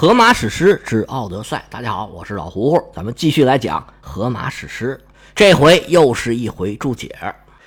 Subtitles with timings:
[0.00, 5.00] 荷马史诗之《奥德赛》，大家好，我是老胡胡，咱们继续来讲荷马史诗。
[5.34, 7.12] 这回又是一回注解。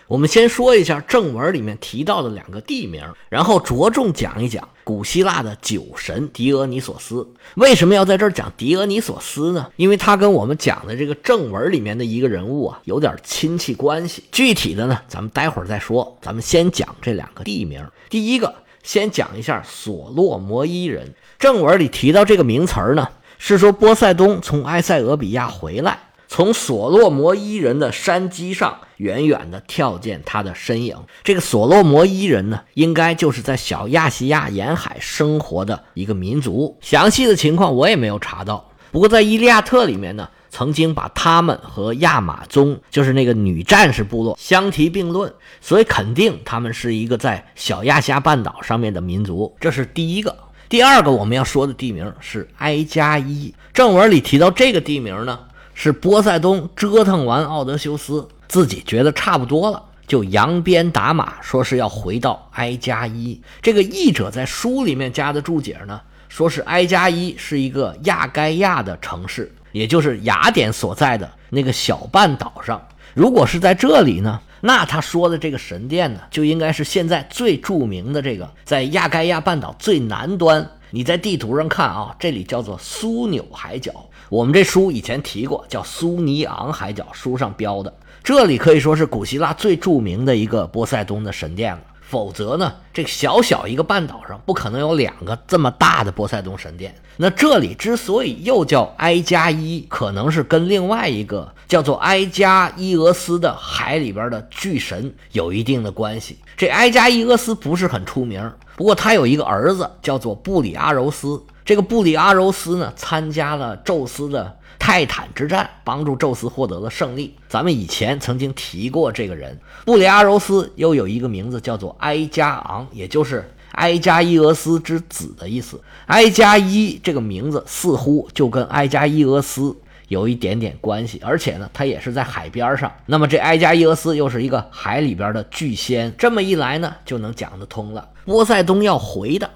[0.08, 7.28] 我们先说一下正文里面提到的两个地名，然后着重讲一讲古希腊的酒神狄俄尼索斯。
[7.56, 9.70] 为什么要在这儿讲狄俄尼索斯呢？
[9.76, 14.24] 因为他跟我们讲的这个正文里面的一个人物啊有点亲戚关系。
[14.32, 16.18] 具体的呢，咱们待会儿再说。
[16.22, 17.86] 咱们先讲这两个地名。
[18.10, 21.14] 第一个，先讲一下所洛摩伊人。
[21.42, 25.98] 正文里提到这个名词儿呢，是说波塞冬从埃塞俄比亚回来，
[26.28, 30.96] 从所洛摩伊人的山基上远远地跳见他的身影。
[31.24, 36.78] 这个所洛摩伊人呢，应该就是在小亚细亚沿海生活的一个民族。
[36.80, 49.52] 详细的情况我也没有查到，不过在《伊利亚特》里面呢，曾经把他们和亚马宗，就是那个女战士部落相提并论，所以肯定他们是一个在小亚细亚半岛上面的民族。
[49.60, 50.38] 这是第一个。
[50.72, 53.54] 第二个我们要说的地名是埃加伊。
[53.74, 55.38] 正文里提到这个地名呢，
[55.74, 63.42] 是波塞冬折腾完奥德修斯，自己觉得差不多了，就扬鞭打马，说是要回到埃加伊。
[63.62, 66.00] 这个译者在书里面加的注解呢，
[66.30, 72.82] 说是埃加伊是一个亚该亚的城市，也就是雅典所在的那个小半岛上。
[73.14, 74.40] 如果是在这里呢？
[74.62, 80.66] 那他说的这个神殿呢，就应该是现在最著名的这个，在亚盖亚半岛最南端。
[80.92, 83.92] 你在地图上看啊，这里叫做苏纽海角。
[84.30, 87.94] 我们这书以前提过，叫苏尼昂海角，书上标的。
[88.24, 91.82] 这里可以说是古希腊最著名的一个波塞冬的神殿了。
[92.12, 96.94] 否则呢，这小小一个半岛上不可能有两个这么大的波塞冬神殿。
[97.16, 106.38] 那这里之所以又叫埃加伊，可能是跟另外一个叫做埃加伊俄斯的海里边的巨神有一定的关系。
[106.58, 111.42] 这埃加伊俄斯不是很出名，不过他有一个儿子叫做布里阿柔斯。
[111.64, 114.58] 这个布里阿柔斯呢，参加了宙斯的。
[114.82, 117.36] 泰坦之战帮助宙斯获得了胜利。
[117.48, 125.80] 咱们以前曾经提过这个人，布里阿柔斯又有一个名字叫做埃加昂，也就是埃加伊俄斯之子的意思。
[126.08, 129.76] 埃加伊这个名字似乎就跟埃加伊俄斯
[130.08, 132.92] 有一点点关系，而且呢，他也是在海边上。
[133.06, 138.10] 那么这埃加伊俄斯又是一个海里边的巨仙，这么一来呢，就能讲得通了。
[138.26, 139.48] 波塞冬要回的，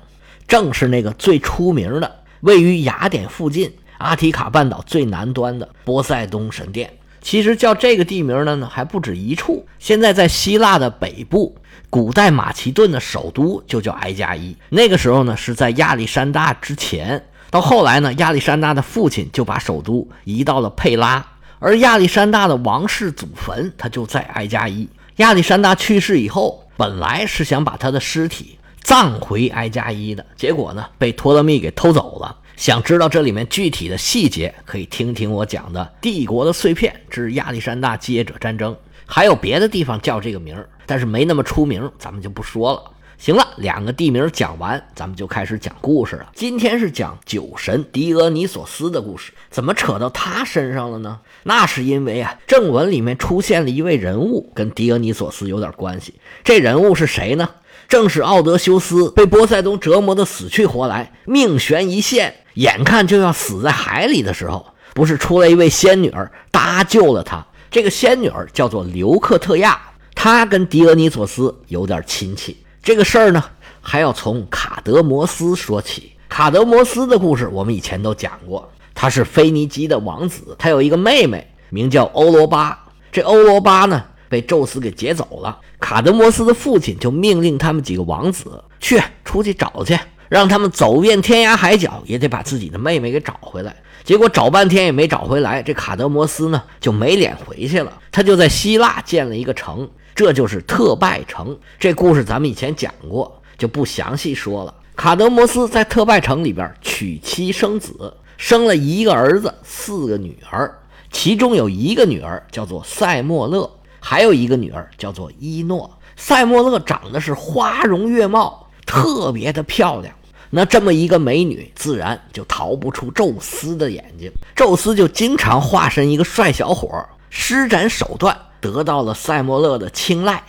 [0.47, 3.73] 正是那个最出名的，位于雅典附近。
[3.97, 9.65] 阿提卡半岛最南端的波塞冬神殿，其实叫这个地名的呢还不止一处。
[9.79, 11.55] 现在在希腊的北部，
[11.89, 14.55] 古代马其顿的首都就叫埃加伊。
[14.69, 21.25] 那个时候呢是在亚历山大之前，到后来呢亚历山大的父亲就把首都移到了佩拉，
[21.59, 24.87] 而亚历山大的王室祖坟他就在埃加伊。
[25.17, 32.35] 亚历山大去世以后，本来是想把他的尸体葬回埃加伊的，结果呢被托勒密给偷走了。
[32.57, 38.73] 想知道这里面具体的细节，可以听听我讲的《帝国的碎片之亚历山大接者战争》。
[39.05, 42.81] 还有别的地方叫这个名儿，但是没那么出名，咱们就不说了。
[43.17, 46.31] 行了，两个地名讲完，咱们就开始讲故事了。
[46.33, 51.19] 今天是讲酒神狄俄尼索斯的故事，怎么扯到他身上了呢？
[51.43, 56.15] 那是因为啊，正文里面出现了一位人物，跟狄俄尼索斯有点关系。
[56.43, 57.49] 这人物是谁呢？
[57.87, 62.33] 正是奥德修斯被波塞冬折磨得死去活来，命悬一线。
[62.55, 67.45] 眼看就要死在海里的时候，不是出来一位仙女儿搭救了他。
[67.69, 69.79] 这个仙女儿叫做刘克特亚，
[70.13, 72.57] 她跟狄俄尼索斯有点亲戚。
[72.81, 73.43] 这个事儿呢，
[73.81, 76.13] 还要从卡德摩斯说起。
[76.29, 82.77] 卡德摩斯的故事我们以前都讲过，他是腓尼基的王子，他有一个妹妹名叫欧罗巴。
[83.11, 85.59] 这欧罗巴呢，被宙斯给劫走了。
[85.79, 89.97] 卡德摩斯的父亲就命令他们几个王子去出去找去。
[90.29, 93.75] 让他们走遍天涯海角，也得把自己的妹妹给找回来。
[94.03, 97.91] 结果找半天也没找回来，这卡德摩斯呢就没脸回去了。
[98.11, 101.57] 他就在希腊建了一个城，这就是特拜城。
[101.79, 104.73] 这故事咱们以前讲过，就不详细说了。
[104.95, 110.73] 卡德摩斯在特拜城里边娶妻生子，生了一个儿子，四个女儿，
[111.11, 113.69] 其中有一个女儿叫做塞莫勒，
[113.99, 115.97] 还有一个女儿叫做伊诺。
[116.15, 118.64] 塞莫勒长得是花容月貌。
[118.95, 120.13] 特别的漂亮，
[120.49, 124.31] 那这么一个美女，自然就逃不出宙斯的眼睛。
[124.55, 130.41] 宙斯就经常化身一个帅小伙，施展手段，得到了塞莫勒的青睐，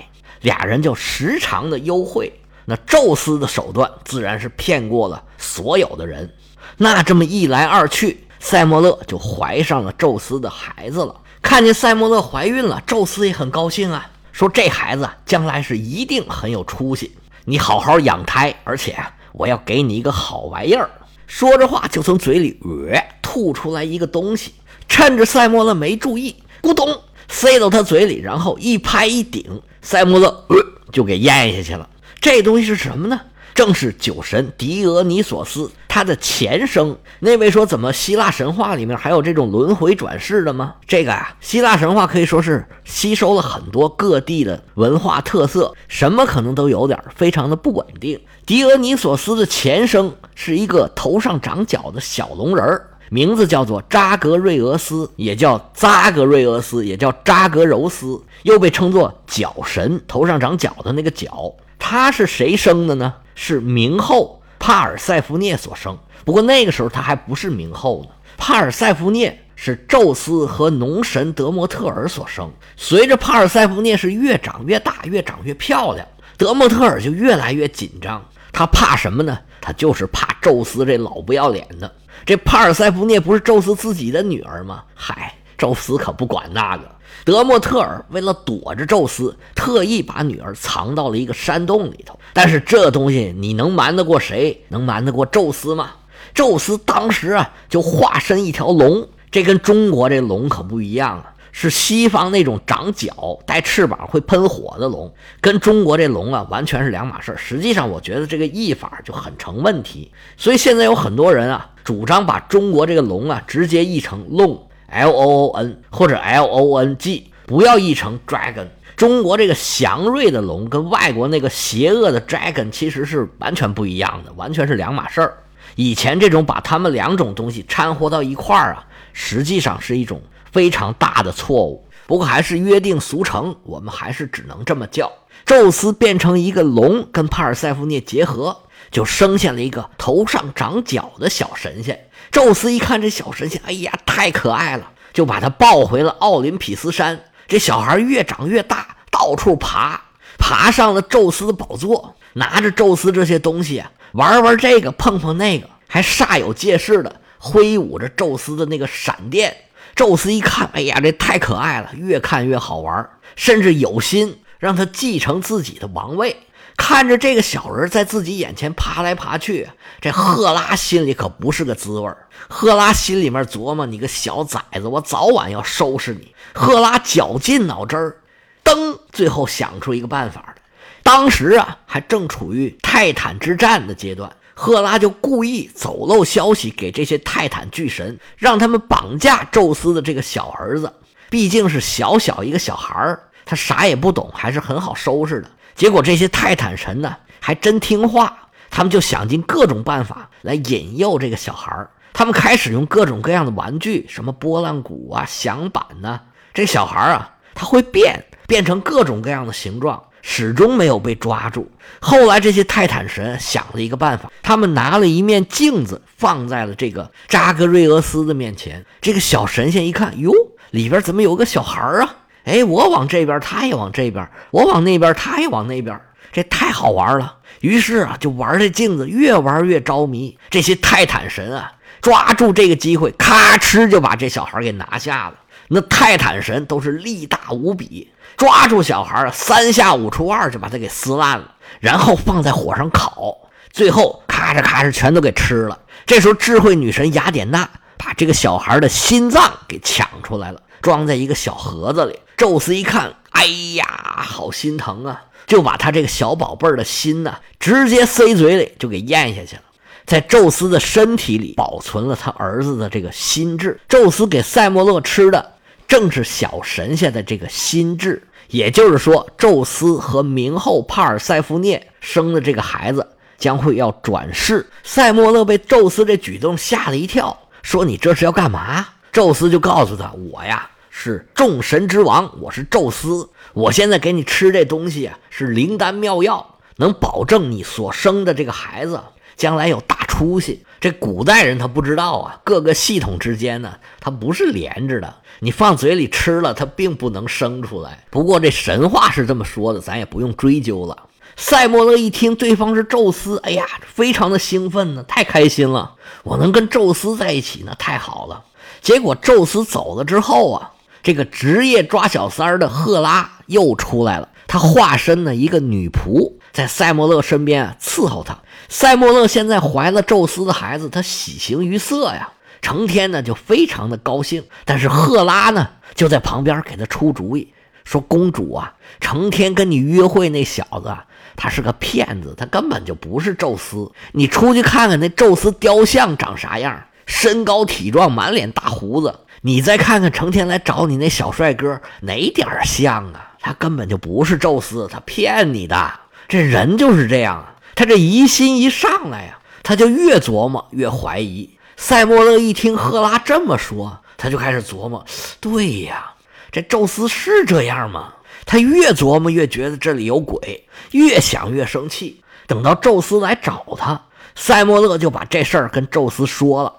[0.43, 2.33] 俩人就时常的幽会。
[2.65, 6.33] 那宙斯的手段自然是骗过了所有的人。
[6.77, 11.15] 那这么一来二去，塞莫勒就怀上了宙斯的孩子了。
[11.43, 17.13] 看见塞莫勒怀孕了，宙斯也很高兴啊，说这孩子将来是一定很有出息。
[17.49, 18.97] 你好好养胎，而且
[19.31, 20.91] 我要给你一个好玩意儿。
[21.29, 24.53] 说着话就从嘴里呃吐出来一个东西，
[24.89, 30.57] 趁着赛莫勒没注意，咕咚塞到他嘴里，然后一拍一顶，赛莫勒呃
[30.91, 31.89] 就给咽下去了。
[32.21, 33.21] 这东西是什么呢？
[33.57, 36.97] 正是酒神狄俄尼索斯他的前生。
[37.21, 40.75] 那位说，怎么希腊神话里面还有这种轮回转世的吗？
[40.87, 48.21] 这个啊，希腊神话可以说是吸收了很多各地的文化特色，什么可能都有点，非常的不稳定。
[48.45, 61.55] 狄俄尼索斯的前生是一个头上长角的小龙人儿，名字叫做扎格瑞俄斯，也叫扎格瑞俄斯，也叫扎格柔斯，又被称作角神，头上长角的那个角。
[61.79, 63.15] 他是谁生的呢？
[63.35, 68.11] 是冥后帕尔塞福涅所生，不过那个时候他还不是冥后呢。
[68.37, 72.51] 帕尔塞福涅是宙斯和农神德莫特尔所生。
[72.77, 76.07] 随着帕尔塞福涅是越长越大，越长越漂亮，
[76.37, 78.25] 德莫特尔就越来越紧张。
[78.53, 79.39] 他怕什么呢？
[79.61, 81.93] 他就是怕宙斯这老不要脸的。
[82.27, 84.83] 这帕尔塞福涅不是宙斯自己的女儿吗？
[84.97, 86.83] 嗨，宙斯可不管那个。
[87.25, 92.19] 德莫特尔为了躲着宙斯，特意把女儿藏到了一个山洞里头。
[92.33, 94.61] 但是这东西你能瞒得过谁？
[94.69, 95.91] 能瞒得过宙斯吗？
[96.35, 99.07] 宙斯当时啊，就化身一条龙。
[99.31, 105.11] 这跟中国这龙可不一样啊，是西方那种长角、带翅膀、会喷火的龙，
[105.41, 110.13] 跟中国这龙啊完全是两码事实际上，我觉得这个译法就很成问题。
[110.37, 114.69] 所以现在有很多人啊，主张把中国这个龙啊直接译成龙。
[114.89, 118.67] L O O N 或者 L O N G，不要译成 dragon。
[118.95, 125.39] 中国这个祥瑞的龙跟外国那个邪恶的 dragon 其实是完全不一样的，完全是两码事儿。
[125.75, 130.21] 以前这种把他们两种东西掺和到一块儿啊，实际上是一种
[130.57, 131.87] 非常大的错误。
[132.07, 135.13] 不过还是约定俗成，我们还是只能这么叫。
[135.45, 142.09] 宙斯变成一个龙，跟帕尔塞福涅结合，就生下了一个头上长角的小神仙。
[142.31, 147.25] 宙斯一看这小神仙，哎呀，太可爱了，就把他抱回了奥林匹斯山。
[147.47, 150.01] 这小孩越长越大，到处爬，
[150.39, 159.55] 爬上了宙斯的宝座，拿着宙斯这些东西啊玩玩这个，碰碰那个，还煞有介事的挥舞着宙斯的那个闪电。
[159.97, 166.37] 宙斯一看，哎呀，这太可爱了，越看越好玩，甚至有心让他继承自己的王位。
[166.77, 169.67] 看着这个小人在自己眼前爬来爬去，
[169.99, 172.13] 这赫拉心里可不是个滋味
[172.49, 178.17] 赫拉心里面琢磨：“你个小崽子，我早晚要收拾你。”赫拉绞尽脑汁儿，
[178.63, 180.55] 噔，最后想出一个办法。
[181.03, 190.91] 当时啊，还正处于泰坦之战的阶段，赫拉就故意走漏消息给这些泰坦巨神，让他们绑架宙斯的这个小儿子。
[191.29, 195.51] 毕竟是小小一个小孩儿，他啥也不懂，还是很好收拾的。
[195.75, 201.91] 结果这些泰坦神呢，还真听话，他们就想尽各种办法来引诱这个小孩儿。
[202.15, 206.19] 他们开始用各种各样的玩具，什么拨浪鼓啊、响板呢。
[206.55, 211.71] 这小孩儿啊，他会变，变成各种各样的形状，始终没有被抓住。
[212.01, 218.85] 后来这些泰坦神想了一个办法，他们拿了一面镜子放在了这个扎格瑞俄斯的面前。
[219.01, 220.33] 这个小神仙一看，哟，
[220.73, 222.17] 里边怎么有个小孩啊？
[222.45, 225.99] 哎，我往这边，他也往这边；我往那边，他也往那边。
[226.33, 227.37] 这太好玩了。
[227.61, 230.37] 于是啊，就玩这镜子，越玩越着迷。
[230.51, 235.35] 这些泰坦神啊，抓住这个机会，咔哧就把这小孩给拿下了。
[235.69, 243.37] 那泰坦神都是力大无比，抓住小孩三下五除二就把他给撕烂了，然后放在火上烤，
[243.73, 245.79] 最后咔哧咔哧全都给吃了。
[246.05, 250.63] 这时候，智慧女神雅典娜把这个小孩的心脏给抢出来了。
[250.83, 253.85] 装在一个小盒子里，宙斯一看，哎呀，
[254.19, 259.63] 好心疼啊，就把他这个小宝贝儿的心呢，直接塞嘴里就给咽下去了。
[260.05, 263.81] 在宙斯的身体里保存了他儿子的这个心智。
[263.89, 265.55] 宙斯给赛莫勒吃的
[265.89, 273.07] 正是小神仙的这个心智，也就是说，宙斯和冥后帕尔塞福涅生的这个孩子
[273.39, 274.67] 将会要转世。
[274.83, 283.29] 赛莫勒被宙斯这举动吓了一跳，说：“你这是要干嘛？”宙斯就告诉他：“我呀是众神之王，我是宙斯。
[283.55, 289.01] 我现在给你吃这东西啊，是灵丹妙药，能保证你所生的这个孩子
[289.37, 290.66] 将来有大出息。
[290.81, 295.15] 这古代人他不知道啊，各个系统之间呢，它不是连着的。
[295.41, 298.05] 你放嘴里吃了，它并不能生出来。
[298.11, 300.97] 不过这神话是这么说的，咱也不用追究了。”
[301.39, 308.45] 赛莫勒一听对方是宙斯，哎呀，非常的兴奋呢，太开心了，我能跟宙斯在一起呢，太好了。
[308.81, 310.71] 结果宙斯走了之后啊，
[311.03, 314.31] 这个职业抓小三儿的赫拉又出来了。
[314.49, 318.39] 她化身了一个女仆，在塞莫勒身边啊伺候他。
[318.69, 322.31] 塞莫勒现在怀了宙斯的孩子，他喜形于色呀，
[322.61, 324.45] 成天呢就非常的高兴。
[324.65, 327.53] 但是赫拉呢就在旁边给他出主意，
[327.85, 330.95] 说：“公主啊，成天跟你约会那小子，
[331.37, 333.91] 他是个骗子，他根本就不是宙斯。
[334.13, 339.21] 你出去看看那宙斯雕像长啥样，身高体壮，满脸大胡子。
[339.43, 343.35] 你再看看成天来找你那小帅哥，哪点像啊？
[343.41, 345.93] 他根本就不是宙斯，他骗你的。
[346.27, 351.51] 这人就是这样啊。”他这疑心一上来呀，他就越琢磨越怀疑。
[351.77, 355.05] 塞莫勒一听赫拉这么说，他就开始琢磨：
[355.41, 356.15] 对呀，
[356.51, 358.15] 这宙斯是这样吗？
[358.47, 362.23] 他越琢磨越觉得这里有鬼，越想越生气。
[362.47, 364.01] 等到宙斯来找他，
[364.35, 366.73] 塞莫勒就把这事儿跟宙斯说了。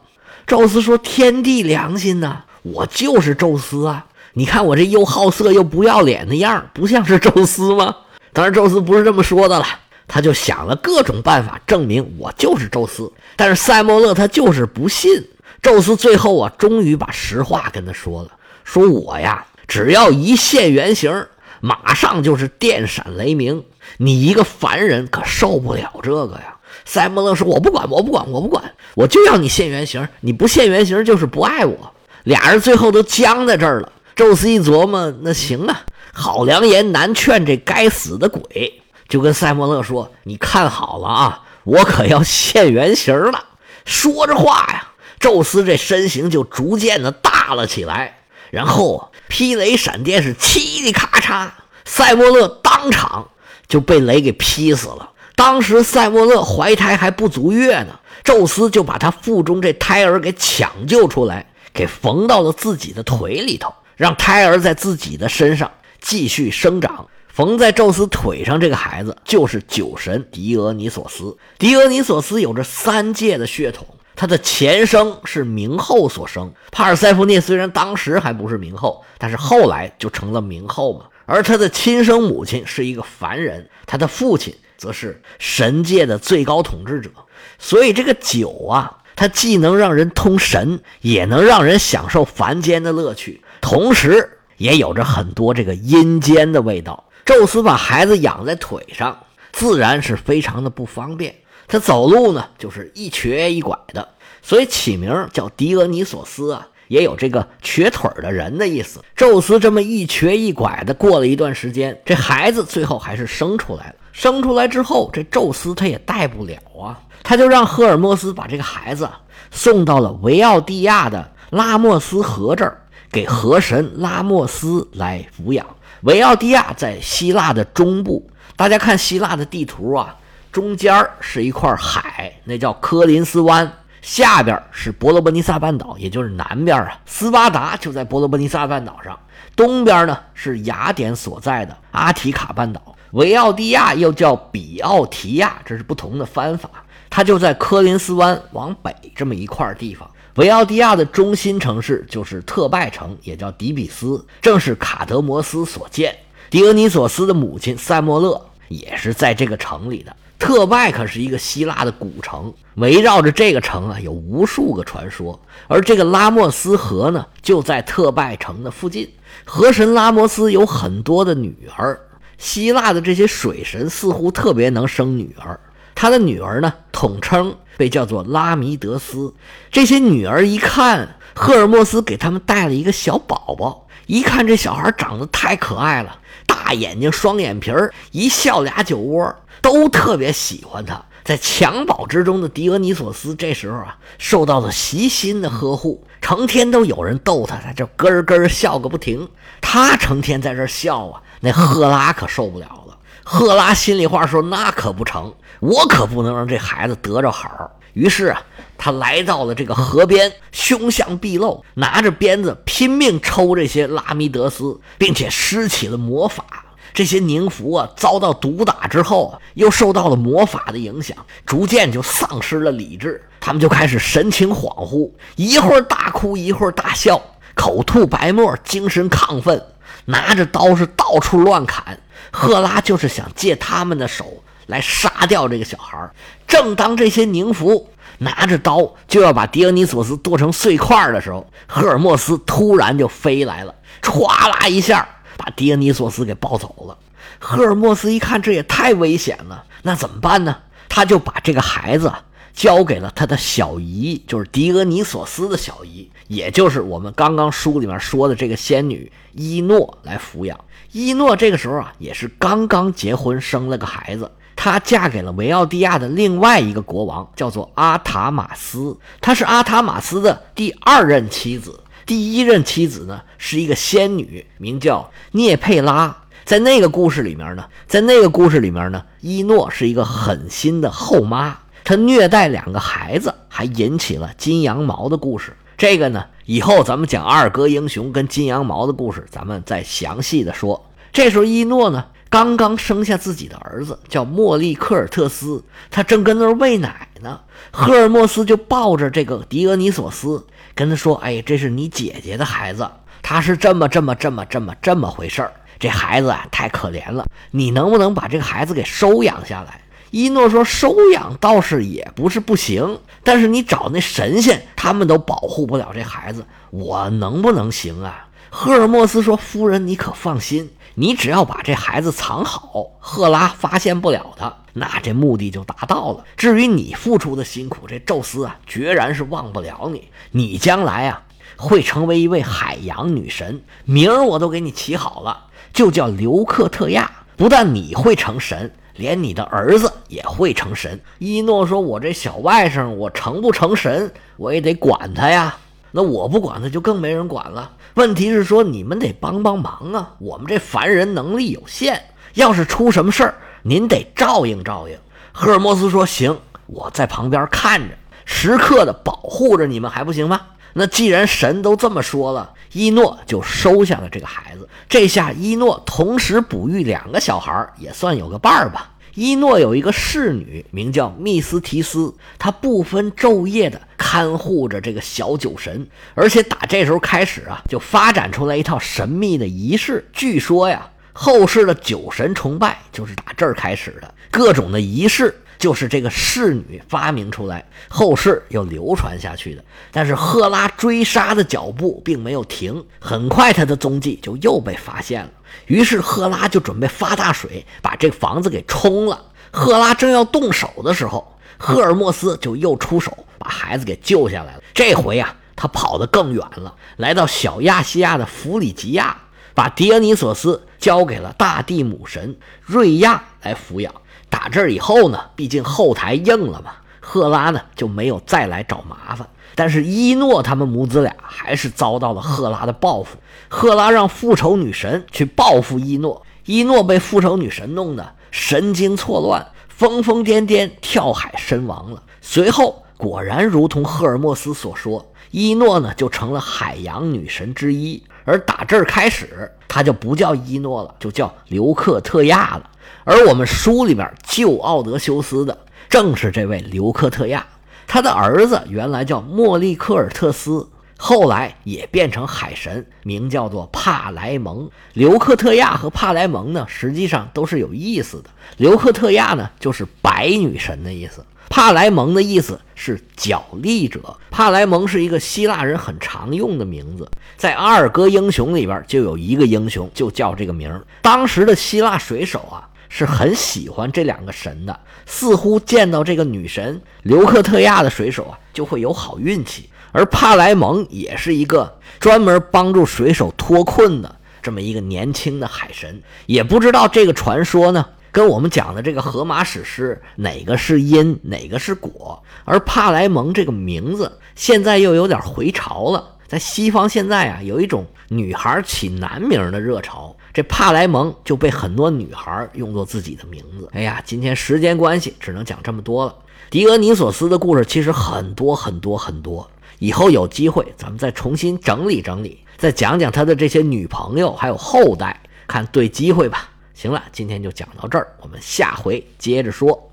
[0.48, 4.08] 宙斯说：“天地良心呐，我就是宙斯啊！
[4.34, 7.96] 你看我这又好色又不要脸的样儿不像是宙斯吗？”
[8.34, 9.66] 当然，宙斯不是这么说的了。
[10.08, 15.28] 他就想了各种办法证明我就是宙斯，但是塞莫勒他就是不信。
[15.62, 18.32] 宙斯最后啊，终于把实话跟他说了
[18.64, 21.26] ：“说我呀，只要一现原形，
[21.60, 23.64] 马上就是电闪雷鸣。
[23.98, 28.64] 你一个凡人可受不了这个呀。”塞莫勒说：“我不管，我不管，我不管，
[28.96, 30.08] 我就要你现原形。
[30.22, 33.92] 你不现原形就是不爱我。”俩人最后都僵在这儿了。
[34.16, 35.82] 宙斯一琢磨，那行啊，
[36.14, 38.82] 好良言难劝这该死的鬼。
[39.08, 43.46] 就跟塞莫勒说：“你看好了啊，我可要现原形了。”
[43.86, 48.20] 说着话呀，宙斯这身形就逐渐的大了起来，
[48.52, 51.50] 然后劈雷闪电是嘁哩咔嚓，
[51.86, 53.30] 塞莫勒当场
[53.68, 55.12] 就被雷给劈死了。
[55.36, 65.72] 当时塞莫勒怀胎还不足月呢，宙斯就把他腹中这胎儿给抢救出来，给缝到了自己的腿里头，让胎儿在自己的身上
[66.02, 67.08] 继续生长。
[67.38, 71.38] 缝在宙斯腿上这个孩子就是酒神狄俄尼索斯。
[71.60, 76.52] 狄俄尼索斯有着三界的血统，他的前生是冥后所生。
[76.72, 81.06] 帕尔塞福涅虽然当时还不是冥后，但是后来就成了冥后嘛。
[81.28, 87.12] 而他的亲生母亲是一个凡人，他的父亲则是神界的最高统治者。
[87.60, 97.04] 所以这个酒啊，它既能让人通神，也能让人享受凡间的乐趣，同时也有着很多这个阴间的味道。
[97.28, 99.18] 宙斯把孩子养在腿上，
[99.52, 101.36] 自然是非常的不方便。
[101.68, 104.08] 他走路呢，就是一瘸一拐的，
[104.42, 109.02] 所以起名叫狄俄尼索斯啊，也有这个瘸腿的人的意思。
[109.14, 113.96] 宙斯这么一瘸一拐的过了一段时间，这孩子最后还是生出来了。
[114.14, 119.10] 生出来之后，这宙斯他也带不了啊，他就让赫尔墨斯把这个孩子
[119.52, 122.82] 送到了维奥蒂亚的拉莫斯河这儿，
[123.12, 125.68] 给河神拉莫斯来抚养。
[126.02, 130.16] 维奥蒂亚在希腊的中部，大家看希腊的地图啊，
[130.52, 139.18] 中间是一块海，那叫科林斯湾，下边是伯罗奔尼撒半岛，也就是南边啊，斯巴达就在伯罗奔尼撒半岛上，
[139.56, 146.70] 东边呢是雅典所在的阿提卡半岛，维奥蒂亚又叫比奥提亚，这是不同的翻法，
[147.10, 150.08] 它就在科林斯湾往北这么一块地方。
[150.38, 156.16] 维奥蒂亚的中心城市就是特拜城，也叫迪比斯，正是卡德摩斯所建。
[156.52, 160.16] 狄俄尼索斯的母亲塞莫勒也是在这个城里的。
[160.38, 165.40] 特拜可是一个希腊的古城，围绕着这个城啊，有无数个传说。
[165.68, 169.10] 而这个拉莫斯河呢，就在特拜城的附近。
[169.44, 172.00] 河神拉莫斯有很多的女儿，
[172.38, 175.60] 希腊的这些水神似乎特别能生女儿。
[175.96, 179.34] 他的女儿呢，统称被叫做拉弥德斯。
[179.72, 191.02] 这些女儿一看，赫尔墨斯给他们带了一个小宝宝，一看这小孩长得太可爱了，大眼睛、双眼皮儿，一笑俩酒窝，都特别喜欢他。
[191.24, 199.28] 在襁褓之中的狄俄尼索斯这时候啊，受到了悉心的呵护，成天都有人逗他，他就咯咯笑个不停。
[199.60, 202.87] 他成天在这笑啊，那赫拉可受不了了。
[203.30, 207.70] 赫拉心里话说：“那可不成。”我可不能让这孩子得着好。
[207.92, 208.42] 于是啊，
[208.78, 216.46] 他来到了这个河边，凶相毕露，拿着鞭子拼命抽这些拉米德斯，并且施起了魔法。
[216.94, 223.22] 这些宁芙啊，遭到毒打之后，又受到了魔法的影响，逐渐就丧失了理智。
[223.42, 227.22] 他们就开始神情恍惚，一会儿大哭，一会儿大笑，
[227.56, 229.62] 口吐白沫，精神亢奋，
[230.06, 232.00] 拿着刀是到处乱砍。
[232.32, 234.44] 赫拉就是想借他们的手。
[234.68, 235.98] 来杀掉这个小孩
[236.46, 246.98] 正当这些宁芙拿着刀就要把狄俄尼索斯剁成碎块的时候，赫尔墨斯突然就飞来了，歘啦一下把狄俄尼索斯给抱走了。
[247.40, 250.58] 赫尔墨斯一看，这也太危险了，那怎么办呢？
[250.90, 252.12] 他就把这个孩子
[252.58, 260.60] 交给了他的小姨，就是狄俄尼索斯的小姨，也就是我们刚刚书里面说的这个仙女伊诺来抚养。
[260.92, 264.32] 伊诺这个时候啊，也是刚刚结婚，生了个孩子。
[264.56, 268.98] 她嫁给了维奥蒂亚的另外一个国王，叫做阿塔马斯。
[269.22, 271.80] 她是阿塔马斯的第二任妻子。
[272.08, 276.24] 第一任妻子呢，是一个仙女，名叫涅佩拉。
[276.44, 285.56] 在那个故事里面呢，在那个故事里面呢，伊诺是一个狠心的后妈，他虐待两个孩子，还引起了金羊毛的故事。
[285.78, 290.86] 这个呢，以后咱们讲二哥英雄跟金羊毛的故事，咱们再详细的说。
[291.14, 297.40] 这时候伊诺呢，刚刚生下自己的儿子，叫莫利科尔特斯，他正跟那儿喂奶呢。
[297.72, 302.86] 赫尔墨斯就抱着这个狄俄尼索斯，跟他说：“哎，这是你姐姐的孩子，
[303.22, 305.54] 他是这么这么这么这么这么回事儿。
[305.80, 309.80] 这孩子啊，太可怜了，你能不能把这个孩子给收养下来？”
[310.12, 326.24] 一诺说：“收养倒是也不是不行，但是你找那神仙，他们都保护不了这孩子，我能不能行啊？”赫尔墨斯说：“夫人，你可放心，你只要把这孩子藏好，赫拉发现不了他，那这目的就达到了。
[326.38, 330.08] 至于你付出的辛苦，这宙斯啊，决然是忘不了你。
[330.32, 331.24] 你将来啊，
[331.58, 337.12] 会成为一位海洋女神，名儿我都给你起好了，就叫刘克特亚。
[337.36, 341.00] 不但你会成神。”连你的儿子也会成神。
[341.20, 345.58] 伊诺说：“我这小外甥，我成不成神，我也得管他呀。
[345.92, 347.72] 那我不管他，就更没人管了。
[347.94, 350.14] 问题是说，你们得帮帮忙啊。
[350.20, 354.98] 我们这凡人能力有限，要是出什么事儿，您得照应照应。”
[355.32, 360.42] 赫尔墨斯说：“行，我在旁边看着，时刻的保护着你们，还不行吗？”
[360.74, 364.68] 那既然神都这么说了，伊诺就收下了这个孩子。
[364.88, 368.92] 这下伊诺同时哺育两个小孩，也算有个伴儿吧。
[369.16, 380.08] 伊诺有一个侍女，名叫密斯提斯，她不分昼夜的看护着这个小酒神，而且打这时候开始啊，就发展出来一套神秘的仪式。
[380.14, 385.36] 据说呀，后世的酒神崇拜就是打这儿开始的，各种的仪式。
[385.58, 389.64] 就是这个侍女发明出来，后世又流传下去的。
[389.92, 395.30] 但是赫拉追杀的脚步并没有停，很快他的踪迹就又被发现了。
[395.66, 399.20] 于是赫拉就准备发大水，把这房子给冲了。
[399.52, 404.64] 赫拉正要动手的时候，赫尔墨斯就又出手，把孩子给救下来了。
[404.74, 409.18] 这回啊，他跑得更远了，来到小亚细亚的弗里吉亚，
[409.58, 413.92] 把狄俄尼索斯交给了大地母神瑞亚来抚养。
[414.30, 419.28] 打这儿以后呢，毕竟后台硬了嘛，赫拉呢就没有再来找麻烦。
[419.56, 423.18] 但是伊诺他们母子俩还是遭到了赫拉的报复。
[423.48, 432.04] 赫拉让复仇女神去报复伊诺，伊诺被复仇女神弄得神经错乱，疯疯癫癫跳海身亡了。
[432.22, 438.04] 随后果然如同赫尔墨斯所说，伊诺呢就成了海洋女神之一。
[438.28, 442.70] 而打这儿开始，他就不叫伊诺了，就叫刘克特亚了。
[443.06, 447.46] 而我们书里边救奥德修斯的正是这位刘克特亚，
[447.88, 454.70] 他的儿子原来叫莫利克尔特斯，后来也变成海神，名叫做帕莱蒙。
[454.92, 458.30] 刘克特亚和帕莱蒙呢，实际上都是有意思的。
[458.58, 464.18] 刘克特亚呢，就是白女神的意思；帕莱蒙的意思是角力者。
[464.30, 472.70] 帕莱蒙是一个希腊人很常用的名字，在阿尔戈英雄里边就有一个英雄就叫这个名当时的希腊水手啊。
[472.90, 479.70] 是很喜欢这两个神的，似乎见到这个女神刘克特亚的水手啊，就会有好运气。
[479.92, 486.02] 而帕莱蒙也是一个专门帮助水手脱困的这么一个年轻的海神。
[486.28, 492.22] 也不知道这个传说呢，跟我们讲的这个荷马史诗哪个是因，哪个是果。
[492.46, 500.16] 而帕莱蒙这个名字现在又有点回潮了，在西方现在啊，有一种女孩起男名的热潮。
[500.34, 503.68] 这帕莱蒙就被很多女孩用作自己的名字。
[503.74, 506.16] 哎呀，今天时间关系，只能讲这么多了。
[506.50, 516.50] 狄俄尼索斯的故事其实很多很多很多，以后有机会咱们再重新整理整理，再讲讲他的这些女朋友还有后代，看对机会吧。
[516.78, 519.87] 行了，今天就讲到这儿，我们下回接着说。